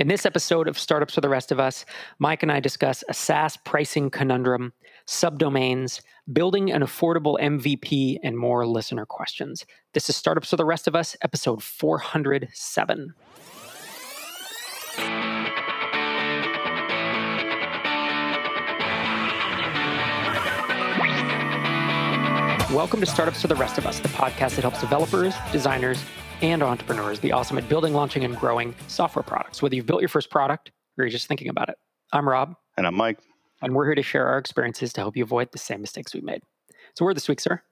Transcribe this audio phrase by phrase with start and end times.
[0.00, 1.84] In this episode of Startups for the Rest of Us,
[2.18, 4.72] Mike and I discuss a SaaS pricing conundrum,
[5.06, 6.00] subdomains,
[6.32, 9.64] building an affordable MVP, and more listener questions.
[9.92, 13.14] This is Startups for the Rest of Us, episode 407.
[22.74, 26.02] Welcome to Startups for the Rest of Us, the podcast that helps developers, designers,
[26.42, 30.08] and entrepreneurs be awesome at building, launching, and growing software products, whether you've built your
[30.08, 31.76] first product or you're just thinking about it.
[32.12, 32.56] I'm Rob.
[32.76, 33.20] And I'm Mike.
[33.62, 36.24] And we're here to share our experiences to help you avoid the same mistakes we've
[36.24, 36.42] made.
[36.96, 37.62] So, where this week, sir?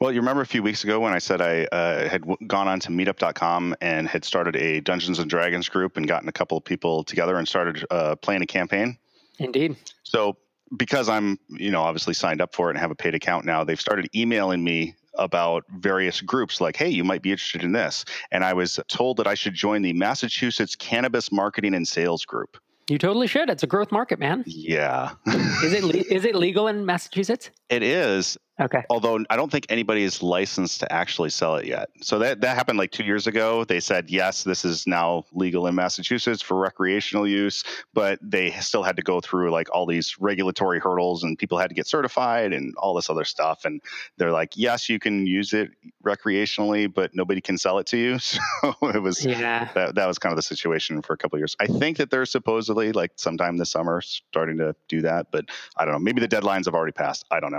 [0.00, 2.68] Well, you remember a few weeks ago when I said I uh, had w- gone
[2.68, 6.56] on to meetup.com and had started a Dungeons and Dragons group and gotten a couple
[6.56, 8.96] of people together and started uh, playing a campaign?
[9.40, 9.74] Indeed.
[10.04, 10.36] So,
[10.76, 13.64] because I'm, you know, obviously signed up for it and have a paid account now,
[13.64, 18.04] they've started emailing me about various groups like, hey, you might be interested in this.
[18.30, 22.58] And I was told that I should join the Massachusetts Cannabis Marketing and Sales Group.
[22.88, 23.50] You totally should.
[23.50, 24.44] It's a growth market, man.
[24.46, 25.12] Yeah.
[25.26, 27.50] is it le- is it legal in Massachusetts?
[27.68, 28.38] It is.
[28.58, 28.84] Okay.
[28.88, 31.90] Although I don't think anybody is licensed to actually sell it yet.
[32.00, 33.64] So that that happened like 2 years ago.
[33.64, 38.82] They said, "Yes, this is now legal in Massachusetts for recreational use," but they still
[38.82, 42.54] had to go through like all these regulatory hurdles and people had to get certified
[42.54, 43.82] and all this other stuff and
[44.16, 45.70] they're like, "Yes, you can use it
[46.02, 48.18] recreationally, but nobody can sell it to you."
[48.66, 49.68] So it was yeah.
[49.74, 51.56] that that was kind of the situation for a couple years.
[51.60, 55.84] I think that they're supposedly like sometime this summer starting to do that, but I
[55.84, 55.98] don't know.
[55.98, 57.26] Maybe the deadlines have already passed.
[57.30, 57.55] I don't know.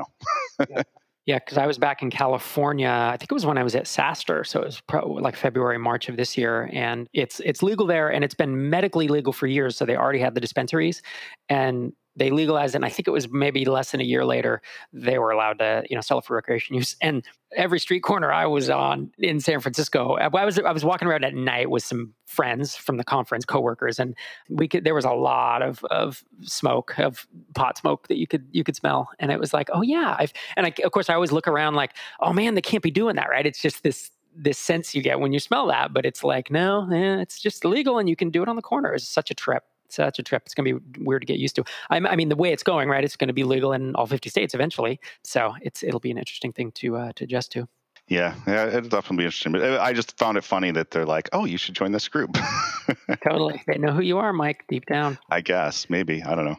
[1.28, 2.88] Yeah, because I was back in California.
[2.90, 5.78] I think it was when I was at SaaStr, so it was probably like February,
[5.78, 9.46] March of this year, and it's it's legal there, and it's been medically legal for
[9.46, 9.76] years.
[9.76, 11.02] So they already had the dispensaries,
[11.50, 12.78] and they legalized it.
[12.78, 15.84] And I think it was maybe less than a year later they were allowed to
[15.90, 16.96] you know sell it for recreation use.
[17.02, 17.24] And
[17.56, 21.24] every street corner I was on in San Francisco, I was I was walking around
[21.24, 24.16] at night with some friends from the conference, coworkers, and
[24.50, 28.48] we could there was a lot of of smoke of pot smoke that you could
[28.52, 31.14] you could smell, and it was like, oh yeah, I've and I, of course I
[31.14, 33.46] always look around like, oh man, they can't be doing that, right?
[33.46, 36.88] It's just this this sense you get when you smell that, but it's like, no,
[36.92, 38.94] eh, it's just legal and you can do it on the corner.
[38.94, 40.44] It's such a trip such a trip.
[40.46, 41.64] It's going to be weird to get used to.
[41.90, 43.04] I, I, mean, the way it's going, right?
[43.04, 45.00] It's going to be legal in all 50 states eventually.
[45.24, 47.68] So it's it'll be an interesting thing to uh, to adjust to.
[48.08, 49.52] Yeah, yeah, it'll definitely be interesting.
[49.52, 52.08] But uh, I just found it funny that they're like, "Oh, you should join this
[52.08, 52.38] group."
[53.24, 55.20] totally, they know who you are, Mike, deep down.
[55.30, 56.58] I guess maybe I don't know.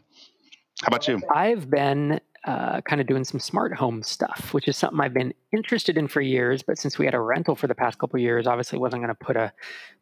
[0.83, 1.22] How about you?
[1.34, 5.34] I've been uh, kind of doing some smart home stuff, which is something I've been
[5.53, 6.62] interested in for years.
[6.62, 9.15] But since we had a rental for the past couple years, obviously wasn't going to
[9.15, 9.53] put a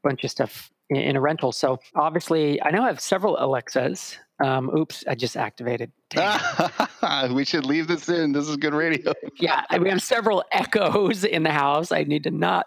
[0.03, 1.52] bunch of stuff in, a rental.
[1.52, 4.19] So obviously, I now have several Alexas.
[4.38, 5.92] Um, oops, I just activated.
[7.30, 8.32] we should leave this in.
[8.32, 9.12] This is good radio.
[9.41, 11.91] yeah, we have several echoes in the house.
[11.91, 12.66] I need to not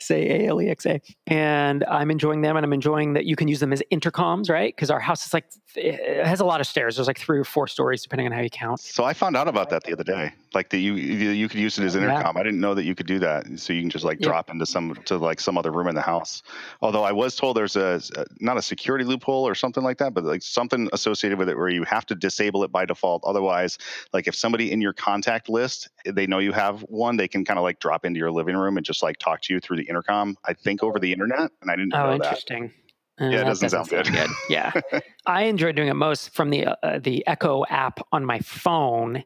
[0.00, 1.00] say ALEXA.
[1.26, 4.74] And I'm enjoying them and I'm enjoying that you can use them as intercoms, right?
[4.74, 5.44] Because our house is like,
[5.76, 6.96] it has a lot of stairs.
[6.96, 8.80] There's like three or four stories, depending on how you count.
[8.80, 10.32] So I found out about that the other day.
[10.54, 12.36] Like that you you could use it as intercom.
[12.36, 12.40] Yeah.
[12.40, 13.46] I didn't know that you could do that.
[13.56, 14.28] So you can just like yeah.
[14.28, 16.42] drop into some to like some other room in the house.
[16.82, 18.02] Although I was told there's a
[18.40, 21.68] not a security loophole or something like that, but like something associated with it where
[21.68, 23.22] you have to disable it by default.
[23.24, 23.78] Otherwise,
[24.12, 27.58] like if somebody in your contact list they know you have one, they can kind
[27.58, 29.84] of like drop into your living room and just like talk to you through the
[29.84, 30.36] intercom.
[30.44, 32.72] I think over the internet, and I didn't oh, know interesting.
[33.22, 34.28] Uh, yeah, it doesn't, doesn't sound, sound good.
[34.28, 34.30] good.
[34.48, 34.72] Yeah,
[35.26, 39.22] I enjoy doing it most from the uh, the Echo app on my phone.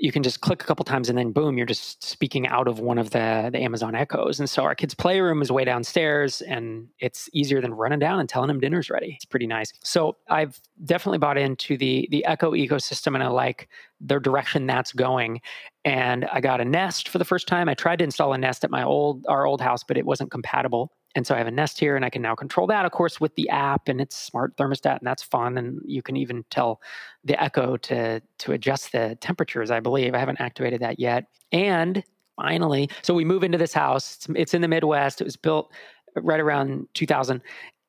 [0.00, 2.78] You can just click a couple times and then boom, you're just speaking out of
[2.78, 4.38] one of the the Amazon Echoes.
[4.38, 8.28] And so our kids' playroom is way downstairs, and it's easier than running down and
[8.28, 9.14] telling them dinner's ready.
[9.14, 9.72] It's pretty nice.
[9.82, 14.92] So I've definitely bought into the the Echo ecosystem, and I like the direction that's
[14.92, 15.40] going.
[15.86, 17.68] And I got a Nest for the first time.
[17.68, 20.30] I tried to install a Nest at my old our old house, but it wasn't
[20.30, 20.92] compatible.
[21.14, 23.20] And so I have a Nest here, and I can now control that, of course,
[23.20, 25.56] with the app, and it's smart thermostat, and that's fun.
[25.56, 26.80] And you can even tell
[27.24, 29.70] the Echo to to adjust the temperatures.
[29.70, 31.24] I believe I haven't activated that yet.
[31.50, 32.04] And
[32.36, 34.28] finally, so we move into this house.
[34.36, 35.20] It's, in the Midwest.
[35.20, 35.72] It was built
[36.14, 37.40] right around 2000,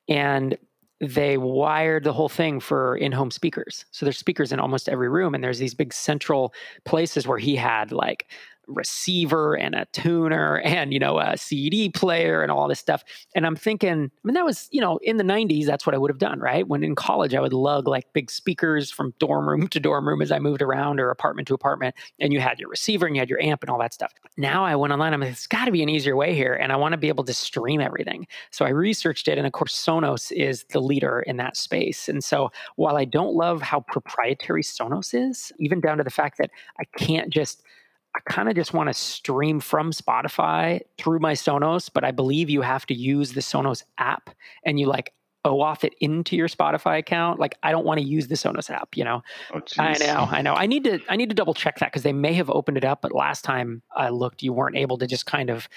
[0.08, 0.56] and
[1.00, 3.86] they wired the whole thing for in-home speakers.
[3.90, 6.52] So there's speakers in almost every room, and there's these big central
[6.84, 8.26] places where he had like
[8.70, 13.04] receiver and a tuner and you know a CD player and all this stuff.
[13.34, 15.66] And I'm thinking, I mean, that was you know in the '90s.
[15.66, 16.66] That's what I would have done, right?
[16.66, 20.22] When in college, I would lug like big speakers from dorm room to dorm room
[20.22, 23.20] as I moved around or apartment to apartment, and you had your receiver and you
[23.20, 24.12] had your amp and all that stuff.
[24.36, 25.14] Now I went online.
[25.14, 27.08] I'm like, it's got to be an easier way here, and I want to be
[27.08, 28.26] able to stream everything.
[28.50, 32.08] So I researched it, and of course, Sonos is the leader in that space.
[32.08, 36.38] And so while I don't love how proprietary Sonos is, even down to the fact
[36.38, 37.62] that I can't just
[38.14, 42.50] I kind of just want to stream from Spotify through my Sonos, but I believe
[42.50, 44.30] you have to use the Sonos app
[44.64, 45.12] and you like
[45.44, 47.40] OAuth it into your Spotify account.
[47.40, 49.22] Like I don't want to use the Sonos app, you know.
[49.54, 50.54] Oh, I know, I know.
[50.54, 52.84] I need to I need to double check that because they may have opened it
[52.84, 55.68] up, but last time I looked, you weren't able to just kind of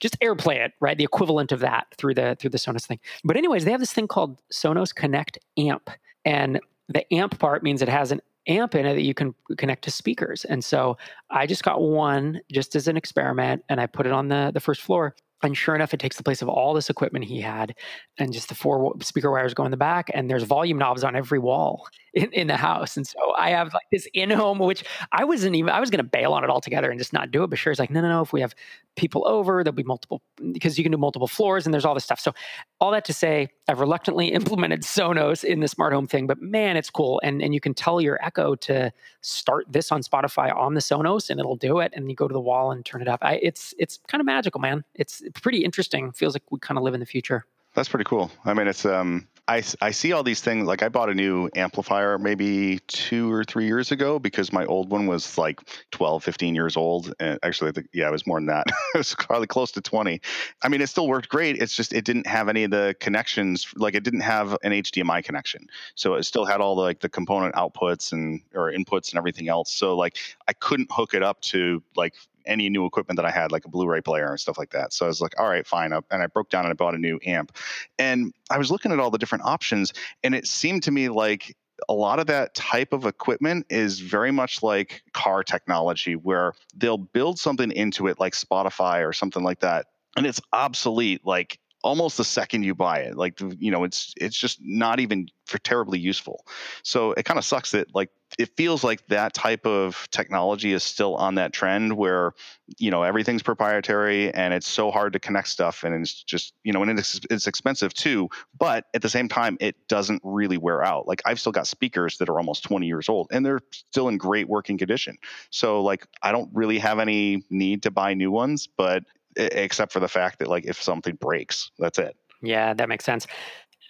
[0.00, 0.96] just AirPlay it, right?
[0.96, 3.00] The equivalent of that through the through the Sonos thing.
[3.24, 5.90] But anyways, they have this thing called Sonos Connect Amp,
[6.24, 9.84] and the amp part means it has an amp in it that you can connect
[9.84, 10.44] to speakers.
[10.44, 10.96] And so
[11.30, 14.60] I just got one just as an experiment and I put it on the the
[14.60, 17.74] first floor and sure enough, it takes the place of all this equipment he had,
[18.18, 21.14] and just the four speaker wires go in the back, and there's volume knobs on
[21.14, 22.96] every wall in, in the house.
[22.96, 26.02] And so I have like this in home, which I wasn't even, I was going
[26.02, 27.50] to bail on it altogether and just not do it.
[27.50, 28.22] But Sherry's like, no, no, no.
[28.22, 28.54] If we have
[28.96, 30.22] people over, there'll be multiple,
[30.52, 32.18] because you can do multiple floors and there's all this stuff.
[32.18, 32.32] So
[32.80, 36.76] all that to say, I've reluctantly implemented Sonos in the smart home thing, but man,
[36.76, 37.20] it's cool.
[37.22, 41.30] And, and you can tell your Echo to start this on Spotify on the Sonos
[41.30, 41.92] and it'll do it.
[41.94, 43.20] And you go to the wall and turn it up.
[43.22, 44.84] I, it's, it's kind of magical, man.
[44.94, 46.12] It's pretty interesting.
[46.12, 47.44] Feels like we kind of live in the future.
[47.74, 48.30] That's pretty cool.
[48.44, 50.66] I mean, it's um, I, I see all these things.
[50.66, 54.90] Like I bought a new amplifier maybe two or three years ago because my old
[54.90, 55.58] one was like
[55.90, 57.14] 12, 15 years old.
[57.18, 58.66] And actually, yeah, it was more than that.
[58.94, 60.20] it was probably close to 20.
[60.62, 61.56] I mean, it still worked great.
[61.62, 63.66] It's just, it didn't have any of the connections.
[63.74, 65.66] Like it didn't have an HDMI connection.
[65.94, 69.48] So it still had all the, like the component outputs and, or inputs and everything
[69.48, 69.72] else.
[69.72, 72.14] So like I couldn't hook it up to like
[72.48, 74.92] any new equipment that I had, like a Blu-ray player and stuff like that.
[74.92, 75.92] So I was like, all right, fine.
[75.92, 77.54] Uh, and I broke down and I bought a new amp.
[77.98, 79.92] And I was looking at all the different options,
[80.24, 81.56] and it seemed to me like
[81.88, 86.98] a lot of that type of equipment is very much like car technology, where they'll
[86.98, 89.86] build something into it, like Spotify or something like that,
[90.16, 94.36] and it's obsolete like almost the second you buy it like you know it's it's
[94.36, 96.44] just not even for terribly useful.
[96.82, 100.82] So it kind of sucks that like it feels like that type of technology is
[100.82, 102.32] still on that trend where
[102.76, 106.72] you know everything's proprietary and it's so hard to connect stuff and it's just you
[106.72, 108.28] know and it's, it's expensive too
[108.58, 111.08] but at the same time it doesn't really wear out.
[111.08, 114.18] Like i've still got speakers that are almost 20 years old and they're still in
[114.18, 115.16] great working condition.
[115.50, 119.04] So like i don't really have any need to buy new ones but
[119.38, 122.16] except for the fact that like if something breaks, that's it.
[122.42, 123.26] Yeah, that makes sense.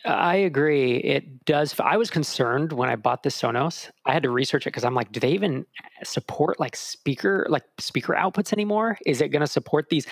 [0.04, 0.98] I agree.
[0.98, 1.74] It does.
[1.80, 3.90] I was concerned when I bought the Sonos.
[4.06, 5.66] I had to research it because I'm like, do they even
[6.04, 8.96] support like speaker like speaker outputs anymore?
[9.06, 10.06] Is it going to support these?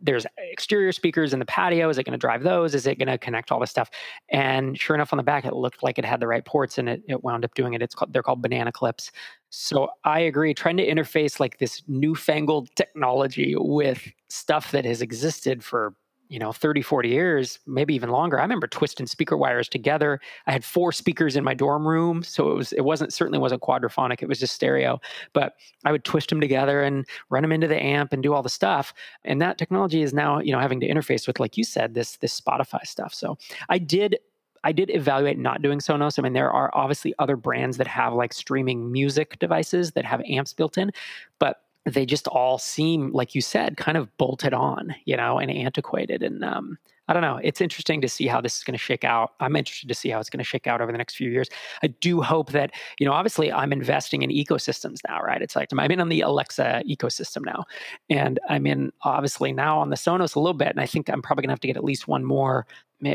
[0.00, 1.88] There's exterior speakers in the patio.
[1.88, 2.74] Is it going to drive those?
[2.74, 3.90] Is it going to connect all this stuff?
[4.28, 6.88] And sure enough, on the back, it looked like it had the right ports, and
[6.88, 7.82] it, it wound up doing it.
[7.82, 9.12] It's called they're called banana clips.
[9.50, 10.52] So I agree.
[10.52, 15.94] Trying to interface like this newfangled technology with stuff that has existed for
[16.28, 18.38] you know 30 40 years maybe even longer.
[18.38, 20.18] I remember twisting speaker wires together.
[20.46, 23.60] I had four speakers in my dorm room so it was it wasn't certainly wasn't
[23.60, 24.98] quadraphonic it was just stereo.
[25.34, 28.42] But i would twist them together and run them into the amp and do all
[28.42, 28.94] the stuff.
[29.24, 32.16] And that technology is now you know having to interface with like you said this
[32.16, 33.12] this spotify stuff.
[33.12, 33.36] So
[33.68, 34.16] i did
[34.64, 36.20] I did evaluate not doing Sonos.
[36.20, 40.22] I mean, there are obviously other brands that have like streaming music devices that have
[40.28, 40.92] amps built in,
[41.40, 45.50] but they just all seem like you said kind of bolted on you know and
[45.50, 46.78] antiquated and um,
[47.12, 49.34] i don't know it's interesting to see how this is going to shake out.
[49.38, 51.50] I'm interested to see how it's going to shake out over the next few years.
[51.82, 55.42] I do hope that you know obviously i'm investing in ecosystems now right?
[55.42, 57.64] It's like i'm in on the alexa ecosystem now
[58.08, 61.20] and i'm in obviously now on the sonos a little bit and i think i'm
[61.20, 62.66] probably going to have to get at least one more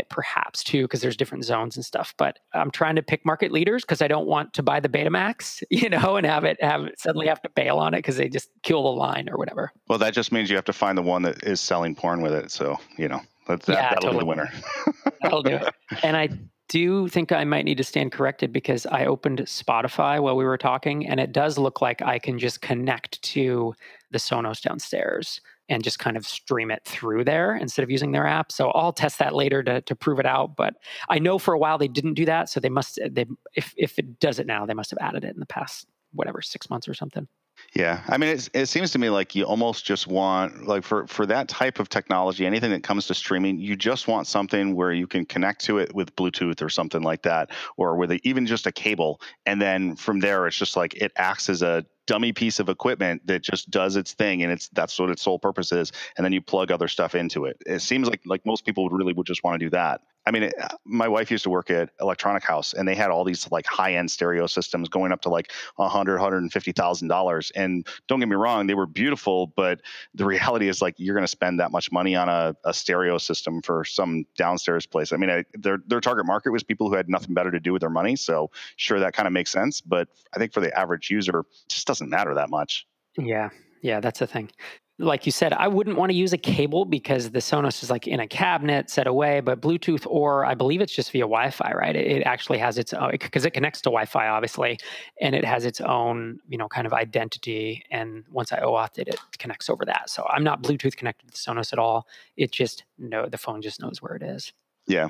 [0.10, 3.84] perhaps too because there's different zones and stuff but i'm trying to pick market leaders
[3.84, 7.28] because i don't want to buy the betamax you know and have it have suddenly
[7.28, 9.72] have to bail on it because they just kill the line or whatever.
[9.88, 12.34] Well that just means you have to find the one that is selling porn with
[12.34, 14.14] it so you know that's, that, yeah, that'll totally.
[14.14, 14.52] be the winner
[15.22, 15.74] that'll do it
[16.04, 16.30] and i
[16.70, 20.58] do think I might need to stand corrected because I opened Spotify while we were
[20.58, 23.74] talking, and it does look like I can just connect to
[24.12, 25.40] the Sonos downstairs
[25.70, 28.52] and just kind of stream it through there instead of using their app.
[28.52, 30.56] So I'll test that later to, to prove it out.
[30.56, 30.76] But
[31.10, 33.26] I know for a while they didn't do that, so they must they
[33.56, 36.42] if if it does it now, they must have added it in the past whatever
[36.42, 37.28] six months or something.
[37.74, 41.06] Yeah, I mean, it, it seems to me like you almost just want like for
[41.08, 44.92] for that type of technology, anything that comes to streaming, you just want something where
[44.92, 48.46] you can connect to it with Bluetooth or something like that, or with a, even
[48.46, 52.32] just a cable, and then from there, it's just like it acts as a dummy
[52.32, 55.74] piece of equipment that just does its thing and it's that's what its sole purpose
[55.74, 57.58] is and then you plug other stuff into it.
[57.66, 60.32] It seems like like most people would really would just want to do that i
[60.32, 60.54] mean it,
[60.86, 63.94] my wife used to work at electronic house and they had all these like high
[63.94, 67.86] end stereo systems going up to like a hundred, hundred and fifty thousand dollars and
[68.08, 69.82] don't get me wrong they were beautiful but
[70.14, 73.18] the reality is like you're going to spend that much money on a, a stereo
[73.18, 76.96] system for some downstairs place i mean I, their their target market was people who
[76.96, 79.82] had nothing better to do with their money so sure that kind of makes sense
[79.82, 82.86] but i think for the average user it just doesn't doesn't matter that much.
[83.18, 83.50] Yeah,
[83.82, 84.52] yeah, that's the thing.
[85.00, 88.08] Like you said, I wouldn't want to use a cable because the Sonos is like
[88.08, 91.72] in a cabinet set away, but Bluetooth or I believe it's just via Wi Fi,
[91.74, 91.96] right?
[91.96, 94.80] It, it, actually has its own, because it connects to Wi Fi, obviously,
[95.22, 97.84] and it has its own, you know, kind of identity.
[97.92, 100.10] And once I OAuth it, it connects over that.
[100.10, 102.08] So I'm not Bluetooth connected to Sonos at all.
[102.36, 104.52] It just, no, the phone just knows where it is.
[104.88, 105.10] Yeah.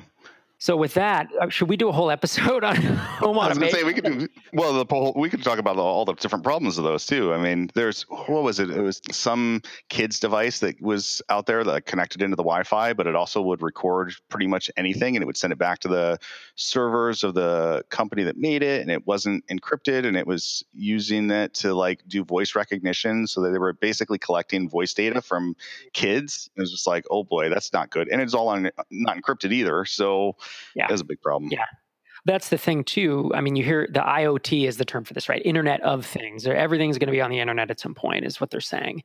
[0.60, 3.42] So with that, uh, should we do a whole episode on home automation?
[3.42, 4.72] I was going to say we could do well.
[4.72, 7.32] The whole, we could talk about all the different problems of those too.
[7.32, 8.70] I mean, there's what was it?
[8.70, 13.06] It was some kid's device that was out there that connected into the Wi-Fi, but
[13.06, 16.18] it also would record pretty much anything, and it would send it back to the
[16.56, 21.30] servers of the company that made it, and it wasn't encrypted, and it was using
[21.30, 25.54] it to like do voice recognition, so that they were basically collecting voice data from
[25.92, 26.50] kids.
[26.56, 29.52] It was just like, oh boy, that's not good, and it's all on not encrypted
[29.52, 30.34] either, so
[30.74, 30.86] yeah.
[30.88, 31.50] that's a big problem.
[31.52, 31.64] Yeah.
[32.24, 33.30] That's the thing too.
[33.34, 35.40] I mean, you hear the IoT is the term for this, right?
[35.44, 36.46] Internet of things.
[36.46, 39.02] Everything's going to be on the internet at some point, is what they're saying.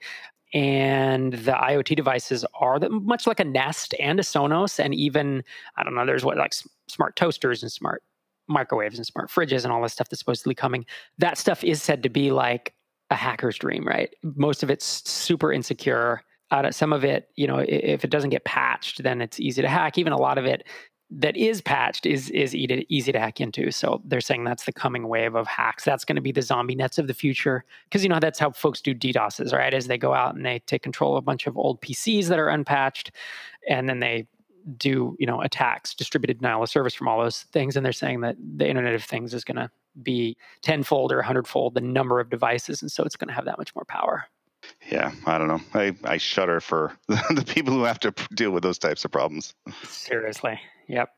[0.54, 5.44] And the IoT devices are the, much like a Nest and a Sonos, and even
[5.78, 6.06] I don't know.
[6.06, 6.54] There's what like
[6.88, 8.04] smart toasters and smart
[8.48, 10.86] microwaves and smart fridges and all this stuff that's supposedly coming.
[11.18, 12.74] That stuff is said to be like
[13.10, 14.14] a hacker's dream, right?
[14.22, 16.22] Most of it's super insecure.
[16.52, 19.68] Uh, some of it, you know, if it doesn't get patched, then it's easy to
[19.68, 19.98] hack.
[19.98, 20.66] Even a lot of it
[21.16, 23.72] that is patched is is easy to hack into.
[23.72, 25.84] So they're saying that's the coming wave of hacks.
[25.84, 28.52] That's going to be the zombie nets of the future because you know that's how
[28.52, 29.74] folks do DDoSes, right?
[29.74, 32.40] As they go out and they take control of a bunch of old PCs that
[32.40, 33.12] are unpatched,
[33.70, 34.28] and then they
[34.78, 37.76] do you know attacks, distributed denial of service from all those things.
[37.76, 39.70] And they're saying that the Internet of Things is going to
[40.02, 43.46] be tenfold or a hundredfold the number of devices, and so it's going to have
[43.46, 44.26] that much more power.
[44.90, 45.62] Yeah, I don't know.
[45.74, 49.54] I, I shudder for the people who have to deal with those types of problems.
[49.84, 50.60] Seriously.
[50.88, 51.10] Yep.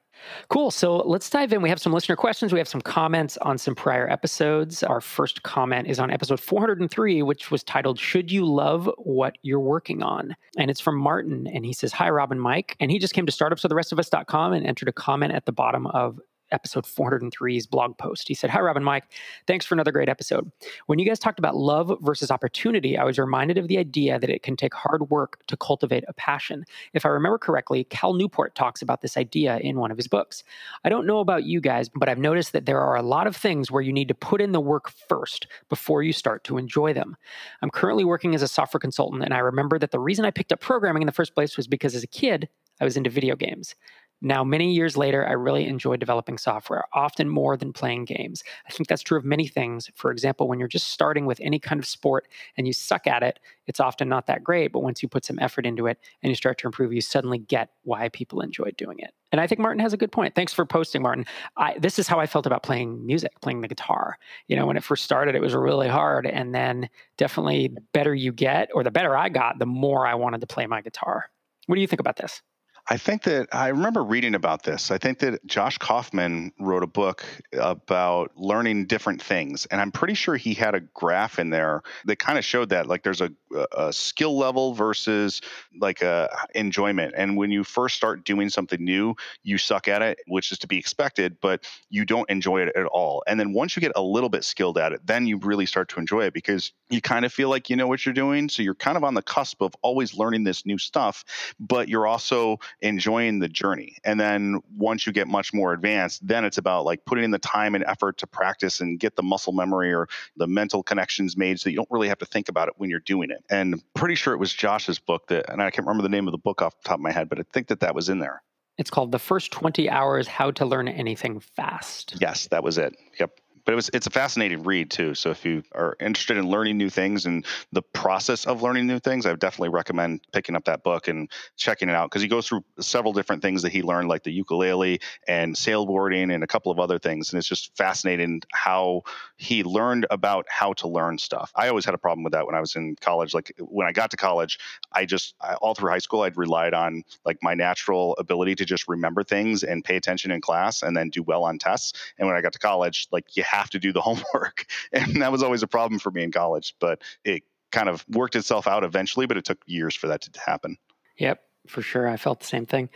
[0.49, 0.71] Cool.
[0.71, 1.61] So let's dive in.
[1.61, 2.53] We have some listener questions.
[2.53, 4.83] We have some comments on some prior episodes.
[4.83, 9.59] Our first comment is on episode 403, which was titled, Should You Love What You're
[9.59, 10.35] Working On?
[10.57, 11.47] And it's from Martin.
[11.47, 12.75] And he says, Hi, Rob and Mike.
[12.79, 16.19] And he just came to startupsfortherestofus.com and entered a comment at the bottom of
[16.55, 18.27] episode 403's blog post.
[18.27, 19.03] He said, Hi, Rob and Mike.
[19.45, 20.51] Thanks for another great episode.
[20.87, 24.29] When you guys talked about love versus opportunity, I was reminded of the idea that
[24.29, 26.65] it can take hard work to cultivate a passion.
[26.93, 30.43] If I remember correctly, Cal Newport talks about this idea in one of his books.
[30.83, 33.35] I don't know about you guys, but I've noticed that there are a lot of
[33.35, 36.93] things where you need to put in the work first before you start to enjoy
[36.93, 37.17] them.
[37.61, 40.51] I'm currently working as a software consultant, and I remember that the reason I picked
[40.51, 42.47] up programming in the first place was because as a kid,
[42.79, 43.75] I was into video games.
[44.21, 48.43] Now, many years later, I really enjoy developing software, often more than playing games.
[48.67, 49.89] I think that's true of many things.
[49.95, 53.23] For example, when you're just starting with any kind of sport and you suck at
[53.23, 54.71] it, it's often not that great.
[54.71, 57.39] But once you put some effort into it and you start to improve, you suddenly
[57.39, 59.13] get why people enjoy doing it.
[59.31, 60.33] And I think Martin has a good point.
[60.33, 61.25] Thanks for posting, Martin.
[61.57, 64.17] I, this is how I felt about playing music, playing the guitar.
[64.47, 66.25] You know, when it first started, it was really hard.
[66.25, 70.15] And then definitely the better you get, or the better I got, the more I
[70.15, 71.25] wanted to play my guitar.
[71.65, 72.41] What do you think about this?
[72.87, 74.91] I think that I remember reading about this.
[74.91, 79.65] I think that Josh Kaufman wrote a book about learning different things.
[79.67, 82.85] And I'm pretty sure he had a graph in there that kind of showed that
[82.85, 83.31] like there's a,
[83.75, 85.41] a skill level versus
[85.79, 87.15] like a enjoyment.
[87.17, 90.67] And when you first start doing something new, you suck at it, which is to
[90.67, 93.23] be expected, but you don't enjoy it at all.
[93.25, 95.89] And then once you get a little bit skilled at it, then you really start
[95.89, 98.47] to enjoy it because you kind of feel like you know what you're doing.
[98.47, 101.25] So you're kind of on the cusp of always learning this new stuff,
[101.59, 103.97] but you're also enjoying the journey.
[104.03, 107.39] And then once you get much more advanced, then it's about like putting in the
[107.39, 111.59] time and effort to practice and get the muscle memory or the mental connections made
[111.59, 113.43] so you don't really have to think about it when you're doing it.
[113.49, 116.31] And pretty sure it was Josh's book that, and I can't remember the name of
[116.31, 118.19] the book off the top of my head, but I think that that was in
[118.19, 118.41] there.
[118.77, 122.17] It's called The First 20 Hours How to Learn Anything Fast.
[122.19, 122.95] Yes, that was it.
[123.19, 125.15] Yep but it was it's a fascinating read too.
[125.15, 128.99] So if you are interested in learning new things and the process of learning new
[128.99, 132.27] things, I would definitely recommend picking up that book and checking it out because he
[132.27, 136.47] goes through several different things that he learned, like the ukulele and sailboarding and a
[136.47, 137.31] couple of other things.
[137.31, 139.01] And it's just fascinating how
[139.37, 141.51] he learned about how to learn stuff.
[141.55, 143.33] I always had a problem with that when I was in college.
[143.33, 144.59] Like when I got to college,
[144.91, 148.65] I just I, all through high school, I'd relied on like my natural ability to
[148.65, 151.93] just remember things and pay attention in class and then do well on tests.
[152.19, 154.65] And when I got to college, like you have to do the homework.
[154.91, 158.35] And that was always a problem for me in college, but it kind of worked
[158.35, 160.77] itself out eventually, but it took years for that to happen.
[161.17, 162.07] Yep, for sure.
[162.07, 162.89] I felt the same thing.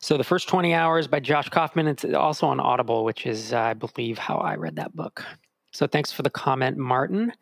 [0.00, 3.74] So, The First 20 Hours by Josh Kaufman, it's also on Audible, which is, I
[3.74, 5.24] believe, how I read that book.
[5.72, 7.32] So, thanks for the comment, Martin.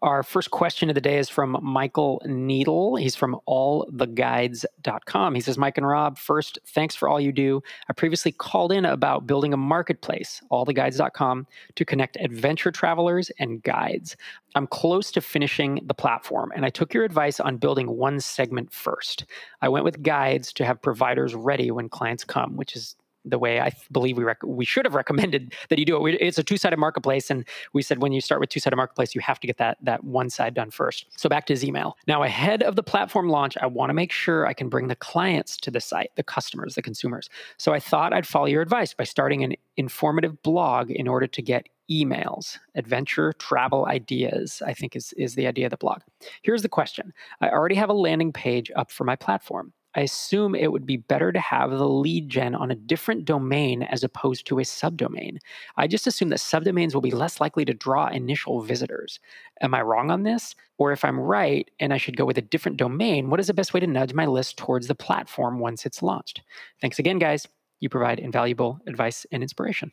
[0.00, 2.94] Our first question of the day is from Michael Needle.
[2.96, 5.34] He's from alltheguides.com.
[5.34, 7.60] He says, Mike and Rob, first, thanks for all you do.
[7.88, 14.16] I previously called in about building a marketplace, alltheguides.com, to connect adventure travelers and guides.
[14.54, 18.72] I'm close to finishing the platform, and I took your advice on building one segment
[18.72, 19.24] first.
[19.62, 22.94] I went with guides to have providers ready when clients come, which is
[23.28, 26.18] the way I believe we rec- we should have recommended that you do it.
[26.20, 29.14] It's a two sided marketplace, and we said when you start with two sided marketplace,
[29.14, 31.06] you have to get that that one side done first.
[31.16, 31.96] So back to his email.
[32.06, 34.96] Now ahead of the platform launch, I want to make sure I can bring the
[34.96, 37.28] clients to the site, the customers, the consumers.
[37.56, 41.42] So I thought I'd follow your advice by starting an informative blog in order to
[41.42, 46.00] get emails adventure travel ideas i think is, is the idea of the blog
[46.42, 50.54] here's the question i already have a landing page up for my platform I assume
[50.54, 54.46] it would be better to have the lead gen on a different domain as opposed
[54.46, 55.38] to a subdomain.
[55.76, 59.18] I just assume that subdomains will be less likely to draw initial visitors.
[59.60, 60.54] Am I wrong on this?
[60.76, 63.54] Or if I'm right and I should go with a different domain, what is the
[63.54, 66.42] best way to nudge my list towards the platform once it's launched?
[66.80, 67.48] Thanks again, guys.
[67.80, 69.90] You provide invaluable advice and inspiration.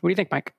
[0.00, 0.57] What do you think, Mike?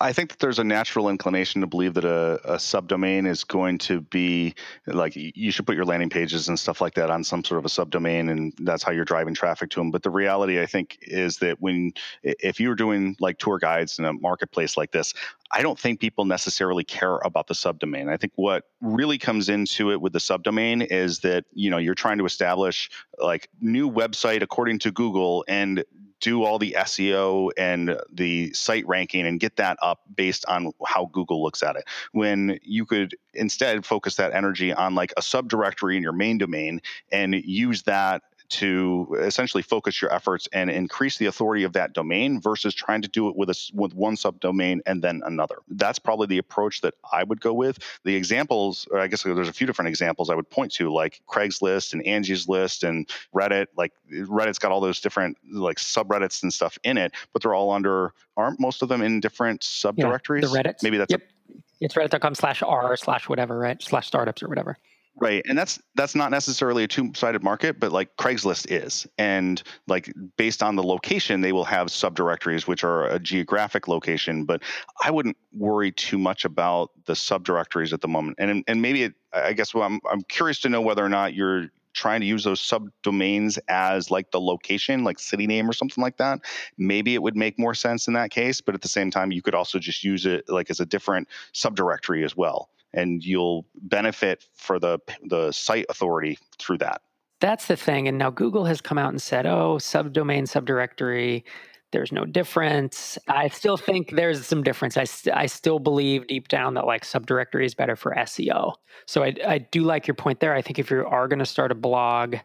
[0.00, 3.78] I think that there's a natural inclination to believe that a, a, subdomain is going
[3.78, 4.54] to be
[4.86, 7.64] like you should put your landing pages and stuff like that on some sort of
[7.64, 9.92] a subdomain, and that's how you're driving traffic to them.
[9.92, 11.92] But the reality, I think, is that when
[12.24, 15.14] if you're doing like tour guides in a marketplace like this,
[15.52, 18.10] I don't think people necessarily care about the subdomain.
[18.10, 21.94] I think what really comes into it with the subdomain is that you know you're
[21.94, 25.84] trying to establish like new website according to Google and
[26.20, 31.06] do all the SEO and the site ranking and get that up based on how
[31.12, 31.84] Google looks at it.
[32.12, 36.80] When you could instead focus that energy on like a subdirectory in your main domain
[37.12, 42.40] and use that to essentially focus your efforts and increase the authority of that domain
[42.40, 45.56] versus trying to do it with a with one subdomain and then another.
[45.68, 47.78] That's probably the approach that I would go with.
[48.04, 51.92] The examples, I guess there's a few different examples I would point to, like Craigslist
[51.92, 53.66] and Angie's List and Reddit.
[53.76, 57.70] Like Reddit's got all those different like subreddits and stuff in it, but they're all
[57.70, 60.42] under aren't most of them in different subdirectories?
[60.42, 60.82] Yeah, the Reddit.
[60.82, 61.22] Maybe that's yep.
[61.22, 63.80] A, it's reddit.com slash r slash whatever, right?
[63.82, 64.76] Slash startups or whatever.
[65.20, 65.42] Right.
[65.48, 69.04] And that's that's not necessarily a two-sided market, but like Craigslist is.
[69.18, 74.44] And like based on the location, they will have subdirectories which are a geographic location,
[74.44, 74.62] but
[75.02, 78.36] I wouldn't worry too much about the subdirectories at the moment.
[78.38, 81.34] And and maybe it, I guess well, I'm I'm curious to know whether or not
[81.34, 86.00] you're trying to use those subdomains as like the location, like city name or something
[86.00, 86.38] like that,
[86.76, 88.60] maybe it would make more sense in that case.
[88.60, 91.26] But at the same time, you could also just use it like as a different
[91.54, 97.02] subdirectory as well and you'll benefit for the the site authority through that.
[97.40, 98.08] That's the thing.
[98.08, 101.44] And now Google has come out and said, "Oh, subdomain, subdirectory."
[101.90, 103.16] There's no difference.
[103.28, 104.98] I still think there's some difference.
[104.98, 108.74] I, st- I still believe deep down that like subdirectory is better for SEO.
[109.06, 110.54] So I, I do like your point there.
[110.54, 112.36] I think if you are going to start a blog,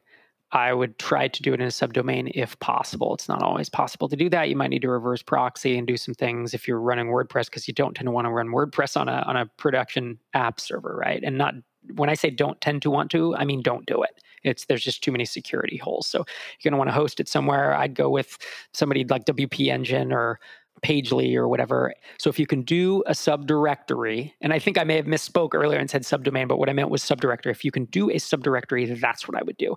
[0.53, 3.15] I would try to do it in a subdomain if possible.
[3.15, 4.49] It's not always possible to do that.
[4.49, 7.67] You might need to reverse proxy and do some things if you're running WordPress because
[7.67, 10.95] you don't tend to want to run WordPress on a on a production app server,
[10.95, 11.23] right?
[11.23, 11.55] And not
[11.95, 14.21] when I say don't tend to want to, I mean don't do it.
[14.43, 16.05] It's there's just too many security holes.
[16.05, 17.73] So you're going to want to host it somewhere.
[17.73, 18.37] I'd go with
[18.73, 20.39] somebody like WP Engine or
[20.81, 21.93] Pagely or whatever.
[22.19, 25.79] So if you can do a subdirectory, and I think I may have misspoke earlier
[25.79, 27.51] and said subdomain, but what I meant was subdirectory.
[27.51, 29.75] If you can do a subdirectory, that's what I would do.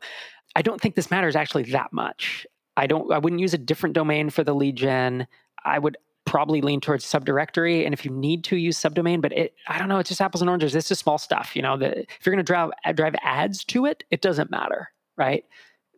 [0.57, 2.47] I don't think this matters actually that much.
[2.77, 3.13] I don't.
[3.13, 5.27] I wouldn't use a different domain for the lead gen.
[5.65, 9.55] I would probably lean towards subdirectory, and if you need to use subdomain, but it,
[9.69, 9.99] I don't know.
[9.99, 10.73] It's just apples and oranges.
[10.73, 11.55] This is small stuff.
[11.55, 14.91] You know, the, if you're going to drive drive ads to it, it doesn't matter,
[15.17, 15.45] right?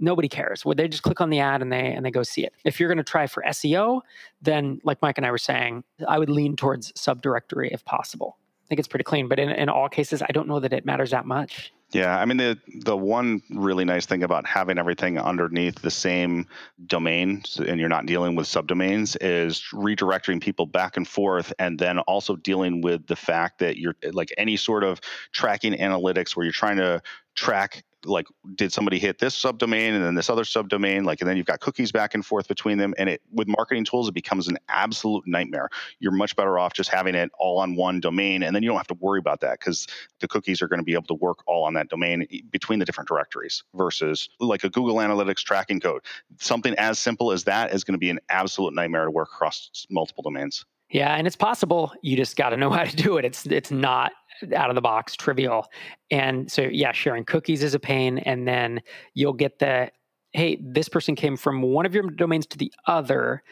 [0.00, 0.64] Nobody cares.
[0.64, 2.52] Well, they just click on the ad and they and they go see it.
[2.64, 4.02] If you're going to try for SEO,
[4.42, 8.38] then like Mike and I were saying, I would lean towards subdirectory if possible.
[8.40, 10.84] I think it's pretty clean, but in, in all cases, I don't know that it
[10.84, 11.72] matters that much.
[11.90, 16.46] Yeah, I mean the the one really nice thing about having everything underneath the same
[16.87, 21.98] domain and you're not dealing with subdomains is redirecting people back and forth and then
[22.00, 25.00] also dealing with the fact that you're like any sort of
[25.32, 27.00] tracking analytics where you're trying to
[27.34, 31.37] track like did somebody hit this subdomain and then this other subdomain like and then
[31.37, 34.48] you've got cookies back and forth between them and it with marketing tools it becomes
[34.48, 35.68] an absolute nightmare.
[35.98, 38.76] You're much better off just having it all on one domain and then you don't
[38.76, 39.87] have to worry about that because
[40.20, 42.84] the cookies are going to be able to work all on that domain between the
[42.84, 46.02] different directories versus like a google analytics tracking code.
[46.38, 49.87] Something as simple as that is going to be an absolute nightmare to work across
[49.90, 51.92] multiple domains yeah, and it's possible.
[52.03, 53.24] You just got to know how to do it.
[53.24, 54.12] It's it's not
[54.55, 55.66] out of the box trivial.
[56.11, 58.18] And so, yeah, sharing cookies is a pain.
[58.18, 58.81] And then
[59.14, 59.90] you'll get the,
[60.33, 63.42] hey, this person came from one of your domains to the other,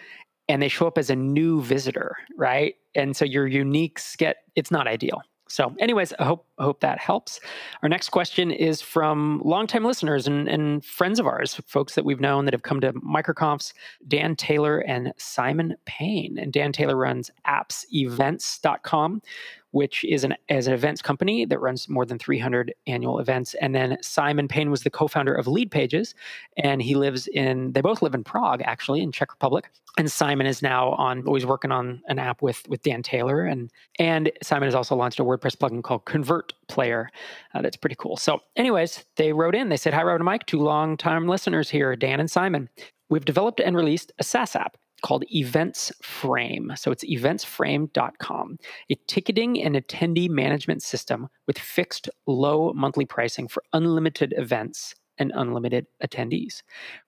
[0.48, 2.74] and they show up as a new visitor, right?
[2.94, 5.22] And so your uniques get, it's not ideal.
[5.48, 7.38] So, anyways, I hope hope that helps.
[7.82, 12.20] Our next question is from longtime listeners and, and friends of ours, folks that we've
[12.20, 13.72] known that have come to microconfs,
[14.08, 16.38] Dan Taylor and Simon Payne.
[16.38, 19.22] And Dan Taylor runs appsevents.com,
[19.70, 23.54] which is an as an events company that runs more than 300 annual events.
[23.54, 26.14] And then Simon Payne was the co-founder of Leadpages,
[26.56, 29.70] and he lives in they both live in Prague actually in Czech Republic.
[29.98, 33.70] And Simon is now on always working on an app with with Dan Taylor, and
[33.98, 37.08] and Simon has also launched a WordPress plugin called Convert Player.
[37.54, 38.16] Uh, that's pretty cool.
[38.16, 39.68] So, anyways, they wrote in.
[39.68, 42.68] They said, "Hi, Rob and Mike, two long time listeners here, Dan and Simon.
[43.08, 46.72] We've developed and released a SaaS app called Events Frame.
[46.74, 48.58] So it's eventsframe.com,
[48.90, 55.30] a ticketing and attendee management system with fixed low monthly pricing for unlimited events and
[55.36, 56.62] unlimited attendees.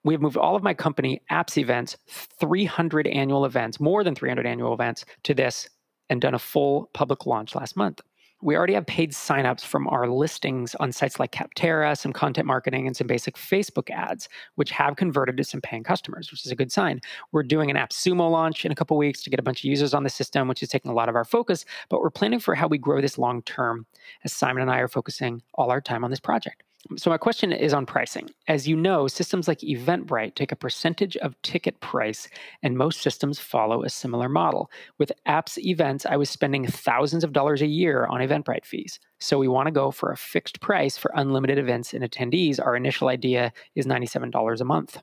[0.05, 4.47] We have moved all of my company apps events, 300 annual events, more than 300
[4.47, 5.67] annual events to this
[6.09, 7.99] and done a full public launch last month
[8.41, 12.87] we already have paid signups from our listings on sites like Capterra, some content marketing,
[12.87, 16.55] and some basic Facebook ads, which have converted to some paying customers, which is a
[16.55, 17.01] good sign.
[17.31, 19.93] We're doing an AppSumo launch in a couple weeks to get a bunch of users
[19.93, 22.55] on the system, which is taking a lot of our focus, but we're planning for
[22.55, 23.85] how we grow this long term
[24.23, 26.63] as Simon and I are focusing all our time on this project.
[26.97, 28.29] So, my question is on pricing.
[28.47, 32.29] As you know, systems like Eventbrite take a percentage of ticket price,
[32.63, 34.71] and most systems follow a similar model.
[34.97, 38.97] With apps events, I was spending thousands of dollars a year on Eventbrite fees.
[39.19, 42.65] So, we want to go for a fixed price for unlimited events and attendees.
[42.65, 45.01] Our initial idea is $97 a month.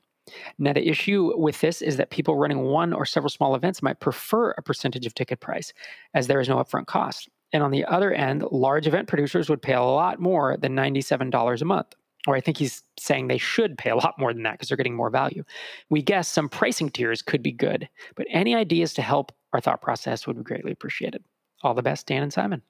[0.57, 3.99] Now, the issue with this is that people running one or several small events might
[3.99, 5.73] prefer a percentage of ticket price,
[6.13, 7.29] as there is no upfront cost.
[7.53, 11.61] And on the other end, large event producers would pay a lot more than $97
[11.61, 11.87] a month.
[12.27, 14.77] Or I think he's saying they should pay a lot more than that because they're
[14.77, 15.43] getting more value.
[15.89, 19.81] We guess some pricing tiers could be good, but any ideas to help our thought
[19.81, 21.23] process would be greatly appreciated.
[21.63, 22.61] All the best, Dan and Simon.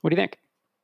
[0.00, 0.38] What do you think?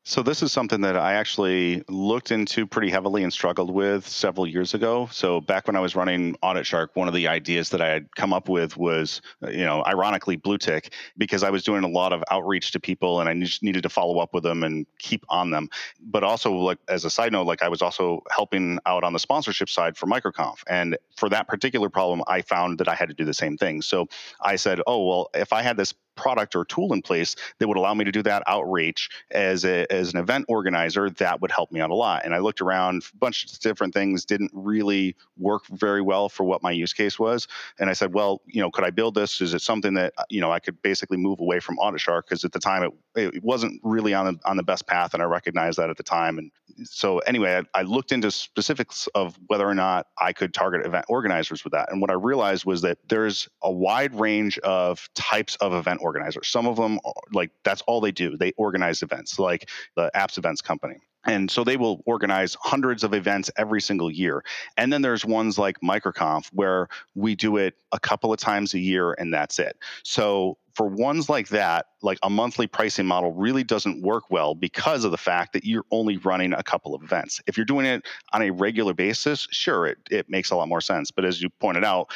[0.04, 4.48] So this is something that I actually looked into pretty heavily and struggled with several
[4.48, 5.08] years ago.
[5.12, 8.12] So back when I was running Audit Shark, one of the ideas that I had
[8.16, 12.12] come up with was, uh, you know, ironically Bluetick because I was doing a lot
[12.12, 15.24] of outreach to people and I just needed to follow up with them and keep
[15.28, 15.68] on them.
[16.00, 19.20] But also like as a side note, like I was also helping out on the
[19.20, 20.64] sponsorship side for MicroConf.
[20.68, 23.82] And for that particular problem, I found that I had to do the same thing.
[23.82, 24.08] So
[24.40, 27.77] I said, oh, well, if I had this product or tool in place that would
[27.77, 31.72] allow me to do that outreach as a, as an event organizer that would help
[31.72, 32.25] me out a lot.
[32.25, 36.44] And i looked around a bunch of different things didn't really work very well for
[36.44, 37.48] what my use case was.
[37.79, 39.40] And i said well you know could i build this?
[39.40, 42.27] Is it something that uh, you know i could basically move away from audit shark
[42.29, 45.22] because at the time it, it wasn't really on the, on the best path and
[45.22, 46.38] i recognized that at the time.
[46.38, 46.51] And
[46.85, 51.07] so anyway I, I looked into specifics of whether or not i could target event
[51.09, 51.90] organizers with that.
[51.90, 56.48] And what i realized was that there's a wide range of types of event organizers.
[56.48, 56.98] Some of them,
[57.32, 58.36] like that's all they do.
[58.36, 60.96] They organize events, like the Apps Events Company.
[61.24, 64.42] And so they will organize hundreds of events every single year.
[64.76, 68.78] And then there's ones like MicroConf where we do it a couple of times a
[68.78, 69.76] year and that's it.
[70.02, 75.04] So for ones like that, like a monthly pricing model really doesn't work well because
[75.04, 77.40] of the fact that you're only running a couple of events.
[77.46, 80.80] If you're doing it on a regular basis, sure, it, it makes a lot more
[80.80, 81.11] sense.
[81.11, 82.11] But as you pointed out,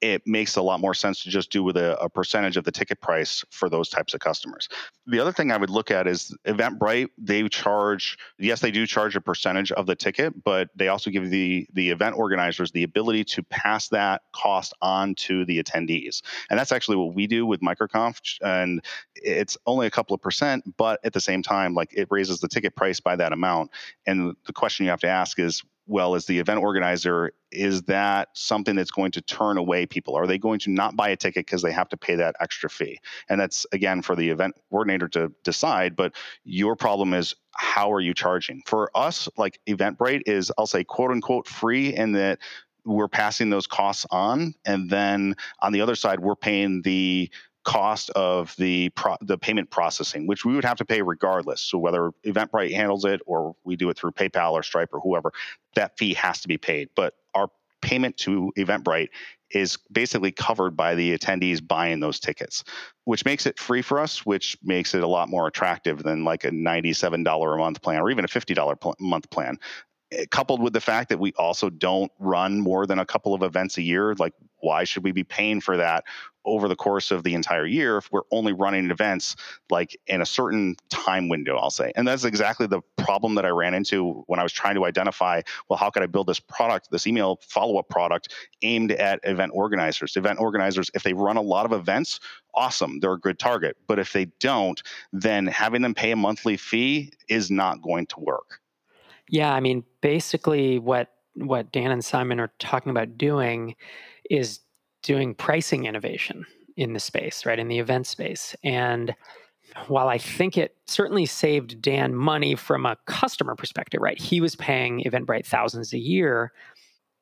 [0.00, 2.72] it makes a lot more sense to just do with a, a percentage of the
[2.72, 4.68] ticket price for those types of customers.
[5.06, 9.16] The other thing I would look at is Eventbrite, they charge, yes, they do charge
[9.16, 13.24] a percentage of the ticket, but they also give the, the event organizers the ability
[13.24, 16.22] to pass that cost on to the attendees.
[16.50, 18.38] And that's actually what we do with MicroConf.
[18.42, 18.84] And
[19.14, 22.48] it's only a couple of percent, but at the same time, like it raises the
[22.48, 23.70] ticket price by that amount.
[24.06, 28.30] And the question you have to ask is, well, as the event organizer, is that
[28.32, 30.16] something that's going to turn away people?
[30.16, 32.70] Are they going to not buy a ticket because they have to pay that extra
[32.70, 32.98] fee?
[33.28, 35.94] And that's again for the event coordinator to decide.
[35.94, 38.62] But your problem is how are you charging?
[38.64, 42.38] For us, like Eventbrite is, I'll say, quote unquote, free in that
[42.86, 47.30] we're passing those costs on, and then on the other side, we're paying the
[47.64, 51.60] cost of the pro- the payment processing, which we would have to pay regardless.
[51.60, 55.32] So whether Eventbrite handles it or we do it through PayPal or Stripe or whoever,
[55.74, 56.90] that fee has to be paid.
[56.94, 57.48] But our
[57.80, 59.08] payment to Eventbrite
[59.50, 62.64] is basically covered by the attendees buying those tickets,
[63.04, 66.44] which makes it free for us, which makes it a lot more attractive than like
[66.44, 69.58] a $97 a month plan or even a $50 a month plan.
[70.12, 73.42] Eh, coupled with the fact that we also don't run more than a couple of
[73.42, 76.04] events a year, like why should we be paying for that
[76.44, 79.36] over the course of the entire year if we're only running events
[79.70, 81.92] like in a certain time window, I'll say.
[81.96, 85.42] And that's exactly the problem that I ran into when I was trying to identify,
[85.68, 89.52] well, how could I build this product, this email follow up product aimed at event
[89.54, 90.16] organizers?
[90.16, 92.20] Event organizers, if they run a lot of events,
[92.54, 93.76] awesome, they're a good target.
[93.86, 98.20] But if they don't, then having them pay a monthly fee is not going to
[98.20, 98.60] work.
[99.28, 103.74] Yeah, I mean, basically what what Dan and Simon are talking about doing
[104.28, 104.60] is
[105.02, 107.58] doing pricing innovation in the space, right?
[107.58, 108.56] In the event space.
[108.64, 109.14] And
[109.86, 114.20] while I think it certainly saved Dan money from a customer perspective, right?
[114.20, 116.52] He was paying Eventbrite thousands a year.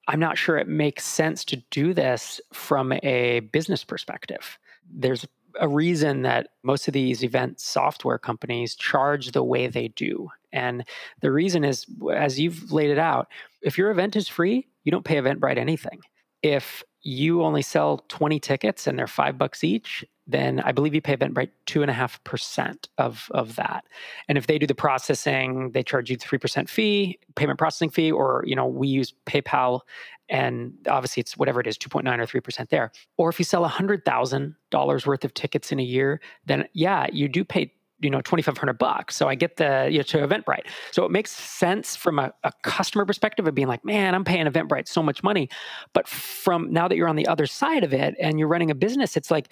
[0.09, 4.59] I'm not sure it makes sense to do this from a business perspective.
[4.93, 5.27] There's
[5.61, 10.29] a reason that most of these event software companies charge the way they do.
[10.53, 10.85] And
[11.21, 13.29] the reason is, as you've laid it out,
[13.63, 16.01] if your event is free, you don't pay Eventbrite anything.
[16.43, 21.01] If you only sell 20 tickets and they're five bucks each, then I believe you
[21.01, 23.85] pay Eventbrite two and a half percent of of that.
[24.29, 28.13] And if they do the processing, they charge you three percent fee, payment processing fee,
[28.13, 29.81] or you know we use PayPal,
[30.29, 32.93] and obviously it's whatever it is, two point nine or three percent there.
[33.17, 36.69] Or if you sell a hundred thousand dollars worth of tickets in a year, then
[36.75, 39.17] yeah, you do pay you know 2500 bucks.
[39.17, 40.67] So i get the you know, to eventbrite.
[40.91, 44.47] So it makes sense from a, a, customer perspective of being like man i'm paying
[44.47, 45.49] eventbrite so much money.
[45.93, 48.75] But from now that you're on the other side of it and you're running a
[48.75, 49.49] business it's like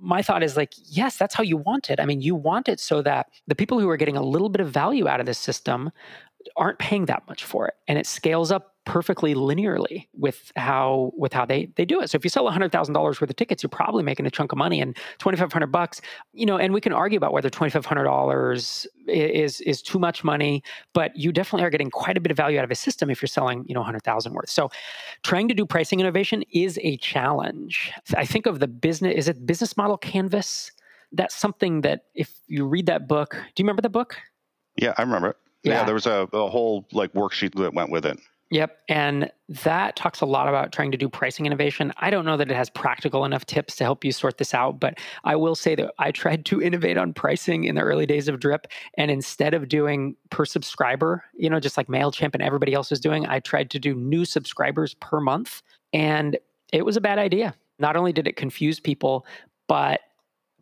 [0.00, 2.00] my thought is like yes that's how you want it.
[2.00, 4.60] I mean you want it so that the people who are getting a little bit
[4.60, 5.90] of value out of this system
[6.56, 7.74] aren't paying that much for it.
[7.88, 12.08] And it scales up perfectly linearly with how with how they they do it.
[12.08, 14.50] So if you sell hundred thousand dollars worth of tickets, you're probably making a chunk
[14.50, 14.80] of money.
[14.80, 16.00] And twenty five hundred bucks,
[16.32, 19.98] you know, and we can argue about whether twenty five hundred dollars is is too
[19.98, 20.62] much money,
[20.94, 23.20] but you definitely are getting quite a bit of value out of a system if
[23.20, 24.48] you're selling you know hundred thousand worth.
[24.48, 24.70] So
[25.22, 27.92] trying to do pricing innovation is a challenge.
[28.16, 30.72] I think of the business is it business model canvas.
[31.12, 34.16] That's something that if you read that book, do you remember the book?
[34.76, 35.36] Yeah, I remember it.
[35.62, 38.18] Yeah, yeah there was a, a whole like worksheet that went with it.
[38.50, 38.78] Yep.
[38.88, 41.92] And that talks a lot about trying to do pricing innovation.
[41.98, 44.80] I don't know that it has practical enough tips to help you sort this out,
[44.80, 48.26] but I will say that I tried to innovate on pricing in the early days
[48.26, 48.66] of Drip.
[48.96, 53.00] And instead of doing per subscriber, you know, just like MailChimp and everybody else is
[53.00, 55.62] doing, I tried to do new subscribers per month.
[55.92, 56.38] And
[56.72, 57.54] it was a bad idea.
[57.78, 59.26] Not only did it confuse people,
[59.66, 60.00] but